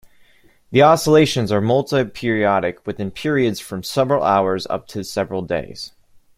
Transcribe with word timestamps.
The 0.71 0.81
oscillations 0.81 1.51
are 1.51 1.61
multi-periodic 1.61 2.87
with 2.87 3.13
periods 3.13 3.59
from 3.59 3.83
several 3.83 4.23
hours 4.23 4.65
up 4.67 4.87
to 4.87 5.03
several 5.03 5.43
days. 5.43 5.91